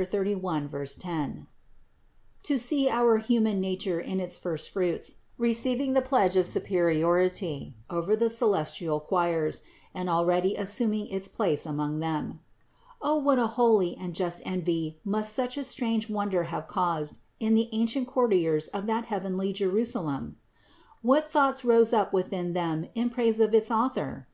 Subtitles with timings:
[0.00, 1.46] 31, 10);
[2.42, 8.16] to see our human nature in its first fruits receiving the pledge of superiority over
[8.16, 9.60] the celestial choirs
[9.94, 12.40] and already assuming its place among them.
[13.02, 17.52] O what a holy and just envy must such a strange wonder have caused in
[17.52, 20.38] the ancient courtiers of that heavenly Jerusalem!
[21.02, 24.28] What thoughts rose up within them in praise of its Author!